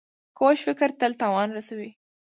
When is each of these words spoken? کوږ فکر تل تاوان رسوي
کوږ 0.37 0.57
فکر 0.67 0.89
تل 0.99 1.11
تاوان 1.21 1.49
رسوي 1.57 1.89